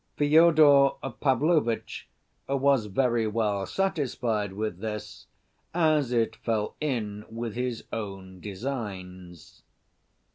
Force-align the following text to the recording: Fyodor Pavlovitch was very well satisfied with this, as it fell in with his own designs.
Fyodor 0.17 0.93
Pavlovitch 1.19 2.09
was 2.49 2.87
very 2.87 3.27
well 3.27 3.67
satisfied 3.67 4.51
with 4.51 4.79
this, 4.79 5.27
as 5.75 6.11
it 6.11 6.37
fell 6.37 6.75
in 6.81 7.23
with 7.29 7.53
his 7.53 7.83
own 7.93 8.39
designs. 8.39 9.61